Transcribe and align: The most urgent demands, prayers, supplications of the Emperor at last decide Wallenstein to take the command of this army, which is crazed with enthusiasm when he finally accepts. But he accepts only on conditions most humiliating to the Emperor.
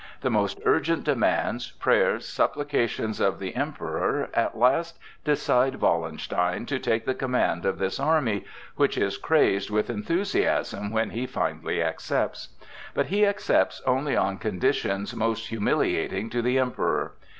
The 0.21 0.31
most 0.31 0.59
urgent 0.65 1.03
demands, 1.03 1.73
prayers, 1.73 2.25
supplications 2.27 3.19
of 3.19 3.37
the 3.37 3.55
Emperor 3.55 4.31
at 4.33 4.57
last 4.57 4.97
decide 5.23 5.75
Wallenstein 5.75 6.65
to 6.65 6.79
take 6.79 7.05
the 7.05 7.13
command 7.13 7.65
of 7.67 7.77
this 7.77 7.99
army, 7.99 8.43
which 8.77 8.97
is 8.97 9.19
crazed 9.19 9.69
with 9.69 9.91
enthusiasm 9.91 10.89
when 10.89 11.11
he 11.11 11.27
finally 11.27 11.83
accepts. 11.83 12.47
But 12.95 13.05
he 13.13 13.27
accepts 13.27 13.79
only 13.85 14.15
on 14.17 14.39
conditions 14.39 15.15
most 15.15 15.49
humiliating 15.49 16.31
to 16.31 16.41
the 16.41 16.57
Emperor. 16.57 17.11